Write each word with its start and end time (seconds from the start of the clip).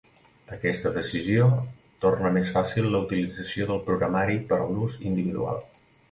Aquesta 0.55 0.91
decisió 0.93 1.43
torna 2.05 2.31
més 2.37 2.49
fàcil 2.55 2.87
la 2.95 3.01
utilització 3.05 3.67
del 3.73 3.83
programari 3.91 4.39
per 4.53 4.59
a 4.63 4.67
l'ús 4.71 4.97
individual. 5.11 5.61